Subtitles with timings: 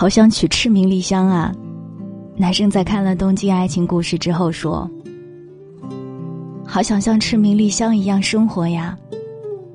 [0.00, 1.54] 好想娶赤名丽香啊！
[2.34, 4.90] 男生在看了《东京爱情故事》之后说
[6.64, 8.96] ：“好想像赤名丽香一样生活呀。”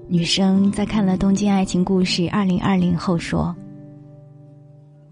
[0.10, 3.56] 女生在看了《东京爱情故事二零二零》后说：“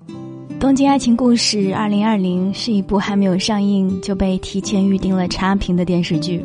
[0.57, 6.43] 《东京爱情故事二零二零》是一部还没有上映就被提前预定了差评的电视剧。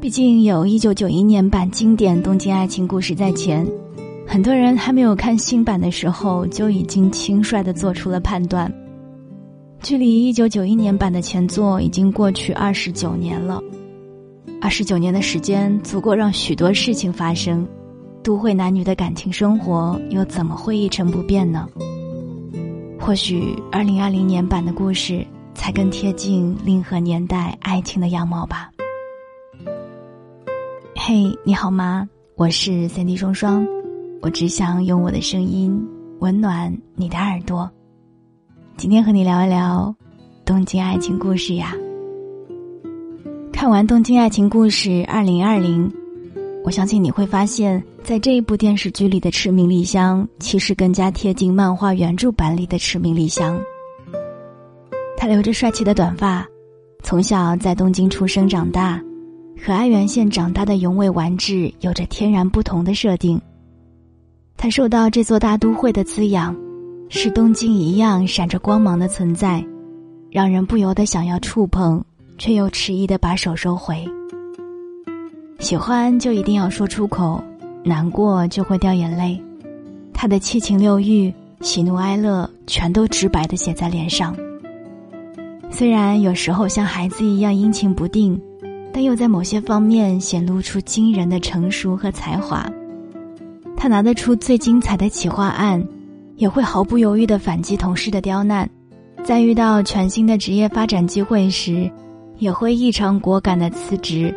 [0.00, 3.70] 毕竟有一九九一年版经典《东京爱情故事》在前。”
[4.26, 8.70] 很多人还没有看新版的时候，就已经轻率的做出了判断。
[9.80, 13.62] 距离一九九一年版的前作已经过去二十九年了，
[14.60, 17.66] 二十九年的时间足够让许多事情发生，
[18.22, 21.68] 都会男女的感情生活又怎么会一成不变呢？
[22.98, 28.70] 或许二零二零年版的故事才更贴近令和年代爱情的样貌吧。
[30.96, 32.08] 嘿，你好吗？
[32.34, 33.75] 我是三 D 双双。
[34.22, 35.78] 我只想用我的声音
[36.20, 37.70] 温暖你的耳朵。
[38.76, 39.94] 今天和你聊一聊
[40.44, 41.74] 《东京爱情故事》呀。
[43.52, 45.92] 看完《东京爱情故事》二零二零，
[46.64, 53.58] 我相信你会发现，在这一部电视剧里的赤名丽香，其实更加贴近漫画原著版里的赤名丽香。
[55.16, 56.46] 她留着帅气的短发，
[57.02, 59.00] 从小在东京出生长大，
[59.62, 63.40] 和爱媛县长大的永尾完治有着天然不同的设定。
[64.56, 66.56] 他受到这座大都会的滋养，
[67.08, 69.64] 是东京一样闪着光芒的存在，
[70.30, 72.02] 让人不由得想要触碰，
[72.38, 74.04] 却又迟疑的把手收回。
[75.58, 77.42] 喜欢就一定要说出口，
[77.84, 79.40] 难过就会掉眼泪，
[80.12, 84.36] 他的七情六欲、喜怒哀乐全都直白的写在脸上。
[85.70, 88.40] 虽然有时候像孩子一样阴晴不定，
[88.92, 92.66] 但又在某些方面显露出惊人的成熟和才华。
[93.86, 95.80] 他拿得出最精彩的企划案，
[96.34, 98.68] 也会毫不犹豫的反击同事的刁难，
[99.22, 101.88] 在遇到全新的职业发展机会时，
[102.38, 104.34] 也会异常果敢的辞职，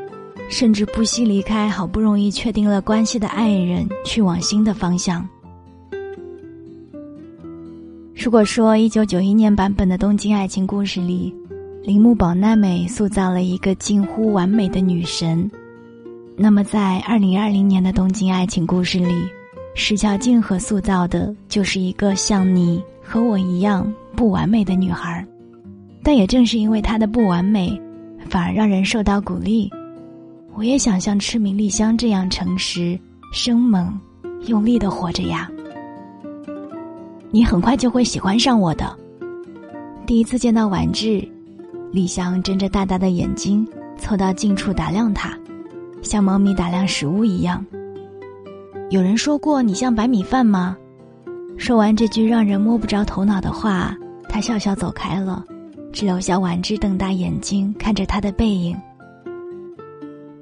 [0.52, 5.28] 甚至不惜离开好不容易确定了关系的爱人，去往新的方向。
[8.14, 11.34] 如果说一九九一年版本的《东京爱情故事》里，
[11.82, 15.50] 铃木保奈美塑造了一个近乎完美的女神。
[16.38, 19.14] 那么，在二零二零年的东京爱情故事里，
[19.82, 25.26] 石桥静和塑造的就是一个像你和我一样不完美的女孩，
[26.04, 27.82] 但也正是因为她的不完美，
[28.28, 29.72] 反而让人受到鼓励。
[30.54, 33.00] 我也想像赤名丽香这样诚实、
[33.32, 33.98] 生猛、
[34.48, 35.50] 用力的活着呀。
[37.32, 38.94] 你很快就会喜欢上我的。
[40.06, 41.26] 第一次见到丸治，
[41.90, 43.66] 丽香睁着大大的眼睛，
[43.98, 45.36] 凑到近处打量他。
[46.02, 47.66] 像猫咪打量食物一样。
[48.90, 50.76] 有人说过你像白米饭吗？
[51.58, 53.96] 说完这句让人摸不着头脑的话，
[54.28, 55.46] 他笑笑走开了，
[55.94, 58.76] 只留下丸之瞪大眼睛看着他的背影。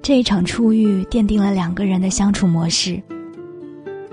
[0.02, 3.03] 这一场初遇奠定了两个人的相处模式。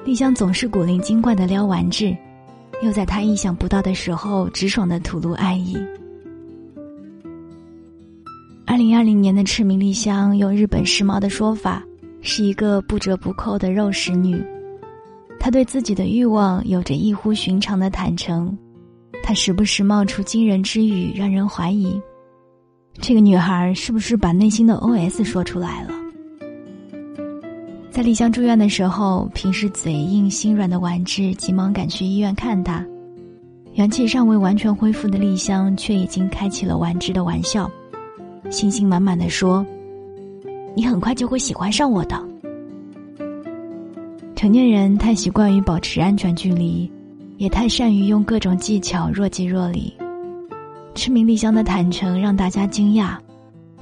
[0.05, 2.17] 丽香总是古灵精怪的撩丸治，
[2.83, 5.77] 又在他意想不到的时候直爽的吐露爱意。
[8.67, 11.85] 二零二零年的赤名丽香，用日本时髦的说法，
[12.25, 14.43] 是一个不折不扣的肉食女。
[15.39, 18.57] 她对自己的欲望有着异乎寻常的坦诚，
[19.23, 22.01] 她时不时冒出惊人之语，让人怀疑，
[22.99, 25.91] 这个女孩是不是把内心的 O.S 说出来了。
[27.91, 32.85] 在丽香住院的时候，平时嘴硬心软的丸治急忙赶去医院看她，
[33.75, 37.71] 元气尚未完全恢复的丽香却已经开起了丸治的玩笑。
[38.51, 39.65] 信心满满的说
[40.75, 42.21] ：“你很快就会喜欢上我的。”
[44.35, 46.91] 成年人太习惯于保持安全距离，
[47.39, 49.93] 也太善于用各种技巧若即若离。
[50.95, 53.17] 赤名丽香的坦诚让大家惊讶，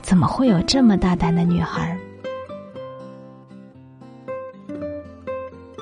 [0.03, 1.97] 怎么会有这么大胆的女孩？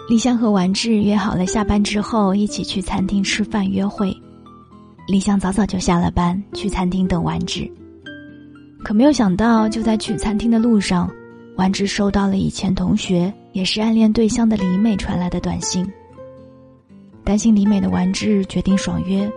[0.08, 4.12] 丽香和丸治约好了下班之后一起去餐厅吃饭约会。
[5.06, 7.70] 丽香早早就下了班，去餐厅等丸治。
[8.82, 11.10] 可没有想到，就在去餐厅的路上，
[11.56, 15.86] 丸治收到了以前同学也是暗恋对象的李美传来的短信。
[17.22, 19.30] 担心李美的丸治决定爽约，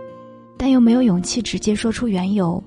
[0.56, 2.62] 但又没有勇气直接说出缘由，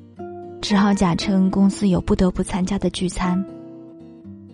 [0.61, 3.43] 只好假称公司有不得不参加的聚餐。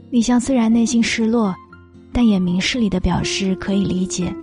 [0.10, 1.54] 李湘虽然内心失落，
[2.12, 4.34] 但也明事理的表示可以理解。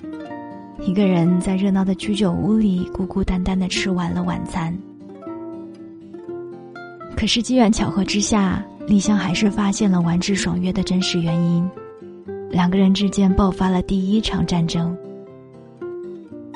[0.87, 4.76] 一个人在热闹的居酒屋里孤孤单单的吃完了晚餐。
[7.21, 11.71] 可是机缘巧合之下，丽香还是发现了丸治爽约的真实原因，
[12.49, 14.97] 两个人之间爆发了第一场战争。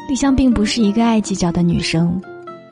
[0.08, 2.18] 丽香并不是一个爱计较的女生，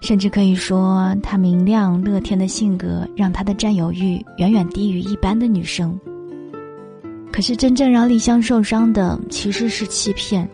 [0.00, 5.94] 甚至可以说，她明亮乐天的性格让她的占有欲远远低于一般的女生。
[7.30, 10.48] 可是，真正让丽香受伤的其实是欺骗。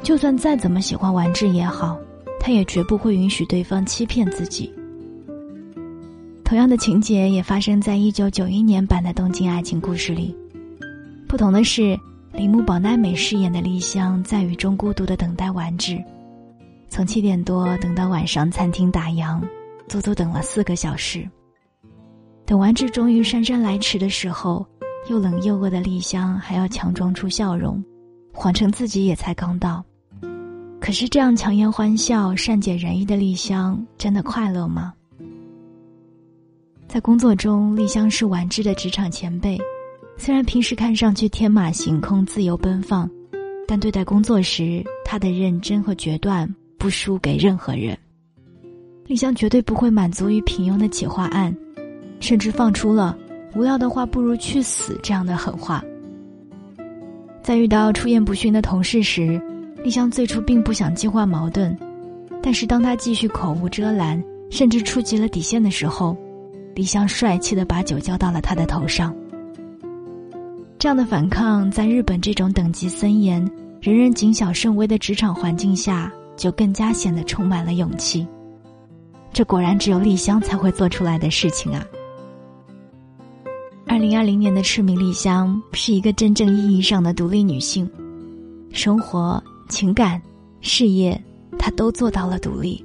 [0.00, 1.98] 就算再怎么喜欢玩志也好，
[2.38, 4.72] 她也绝不会允许对方欺骗自己。
[6.52, 10.36] 同样的情节也发生在一九九一年版的《东京爱情故事》里，
[11.26, 11.98] 不同的是，
[12.34, 15.98] 铃木保奈美饰演的丽香在雨中孤独的等待完治，
[16.90, 19.40] 从七点多等到晚上餐厅打烊，
[19.88, 21.26] 足足等了四个小时。
[22.44, 24.66] 等完治终于姗姗来迟的时候，
[25.08, 27.82] 又冷又饿的丽香还要强装出笑容，
[28.30, 29.82] 谎称自己也才刚到。
[30.78, 34.92] 可是这样强颜欢笑、善解人意的丽香，真的快乐吗？
[36.92, 39.58] 在工作中，丽香是完治的职场前辈。
[40.18, 43.08] 虽然平时看上去天马行空、自由奔放，
[43.66, 46.46] 但对待工作时，她的认真和决断
[46.76, 47.96] 不输给任何人。
[49.06, 51.56] 丽香绝对不会满足于平庸的企划案，
[52.20, 53.16] 甚至放出了
[53.56, 55.82] “无聊的话不如去死”这样的狠话。
[57.42, 59.40] 在遇到出言不逊的同事时，
[59.82, 61.74] 丽香最初并不想激化矛盾，
[62.42, 66.14] 但是当他继续口无遮拦，甚至触及了底线的时候，
[66.74, 69.14] 李湘帅气的把酒浇到了他的头上。
[70.78, 73.40] 这样的反抗，在日本这种等级森严、
[73.80, 78.26] 人人谨小慎微的职场环境下，就更加显得充满了勇气。
[79.32, 81.84] 这果然只有丽香才会做出来的事情啊！
[83.86, 87.88] 二零二零年的赤名丽香是一个真正意义上的独立女性，
[88.72, 90.20] 生活、情感、
[90.60, 91.18] 事业，
[91.58, 92.84] 她都做到了独立。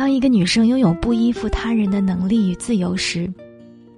[0.00, 3.30] 当一个女生拥有不依附他人的能力与自由时，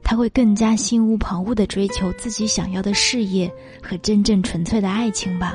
[0.02, 3.48] 她会更加心无旁骛的追求自己想要的事业
[3.80, 5.54] 和真正纯粹的爱情吧。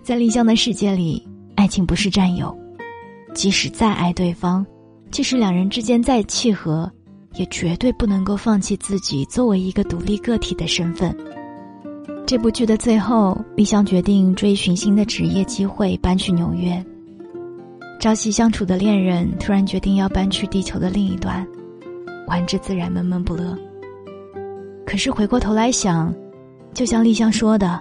[0.00, 1.26] 在丽香的世界里，
[1.56, 2.56] 爱情不是占有，
[3.34, 4.64] 即使再爱对方，
[5.10, 6.88] 即使两人之间再契合，
[7.34, 11.12] 也绝对不能够放弃自己作为一个独立个体的身份。
[12.24, 16.80] 这部剧的最后，丽香决定追寻新的职业机会，搬去纽约。
[17.98, 21.44] 朝夕相处的恋人突然决定要搬去地球的另一端，
[22.28, 23.58] 丸治自然闷闷不乐。
[24.86, 26.14] 可是回过头来想，
[26.72, 27.76] 就像丽香说的，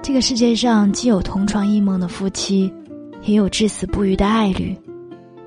[0.00, 2.72] 这个世界上既有同床异梦的夫妻，
[3.24, 4.76] 也有至死不渝的爱侣。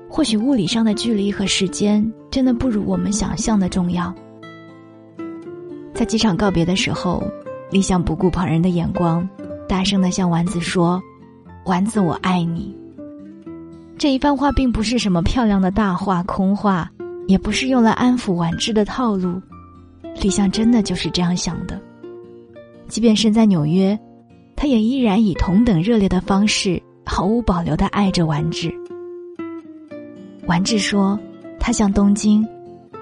[0.06, 4.14] 或许物理上的距离和时间真的不如我们想象的重要。
[5.94, 7.22] 在机场告别的时候，
[7.70, 9.26] 丽香不顾旁人的眼光，
[9.66, 11.02] 大声的向丸子说
[11.64, 12.76] ：“丸子，我爱你。”
[13.96, 16.90] 这一番话并不是什么漂亮的大话空话，
[17.26, 19.40] 也不是用来安抚婉之的套路。
[20.20, 21.80] 李湘真的就是这样想的。
[22.88, 23.98] 即便身在纽约，
[24.56, 28.72] 他也依然以同等热烈的方式，毫无保留的爱着丸治。
[30.46, 31.18] 丸治说
[31.58, 32.46] ：“他像东京，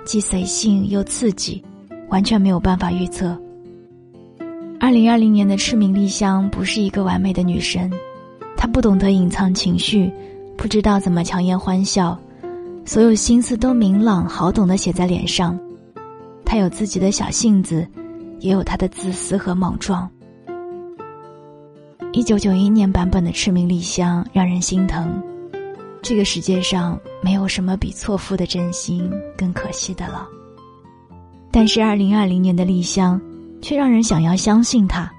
[0.04, 1.62] 既随性又刺激，
[2.08, 3.36] 完全没有办法预测。”
[4.78, 7.90] 二零二零年的赤名丽香不是一个完美的女神，
[8.56, 10.12] 她不懂得隐藏情绪。
[10.56, 12.18] 不知道怎么强颜欢笑，
[12.84, 15.58] 所有心思都明朗好懂的写在脸上。
[16.44, 17.86] 他有自己的小性子，
[18.38, 20.08] 也有他的自私和莽撞。
[22.12, 25.22] 一九九一年版本的《赤名丽香》让人心疼，
[26.02, 30.28] 这个世界上没有什么比错付的真心更可惜的了。
[31.50, 33.20] 但是二零二零年的丽香，
[33.62, 35.10] 却让人想要相信她。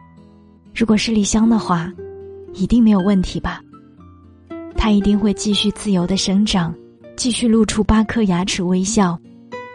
[0.75, 1.91] 如果是丽香的话，
[2.53, 3.59] 一定没有问题吧。
[4.83, 6.75] 他一定会继续自由的生长，
[7.15, 9.17] 继续露出八颗牙齿微笑，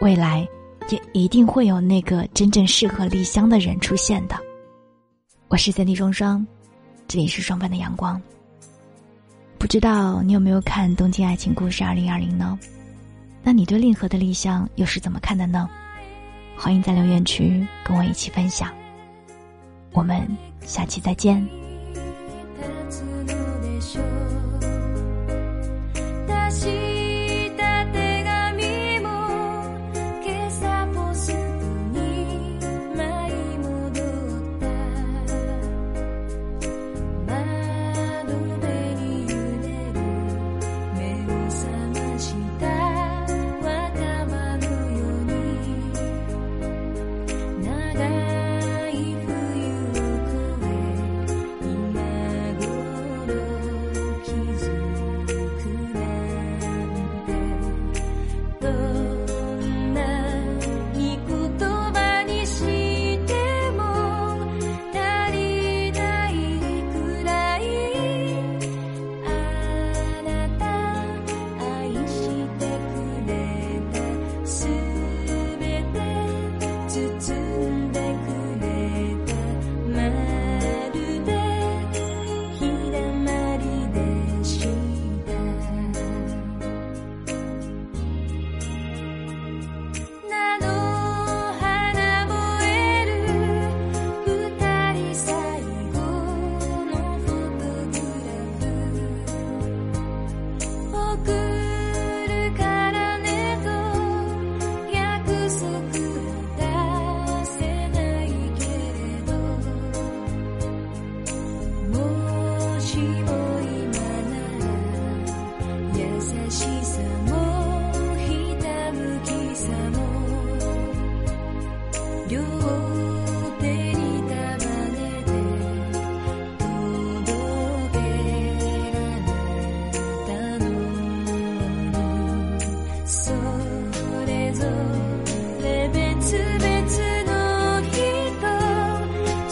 [0.01, 0.47] 未来
[0.89, 4.37] 也一定会有那个真正适合丽香的人出现的。
[5.47, 6.45] 我是三 D 双双，
[7.07, 8.21] 这里是双班的阳光。
[9.57, 12.59] 不知道你有没有看《东京爱情故事二零二零》呢？
[13.41, 15.67] 那你对令和的丽香又是怎么看的呢？
[16.55, 18.71] 欢迎在留言区跟我一起分享。
[19.91, 20.21] 我们
[20.61, 21.43] 下期再见。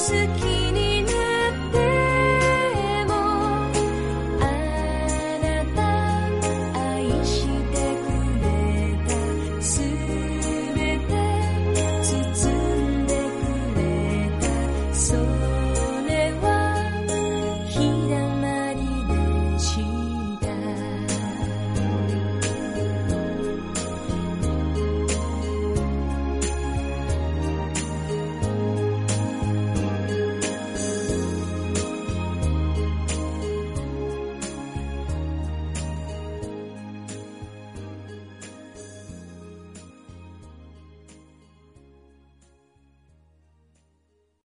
[0.07, 0.56] 好き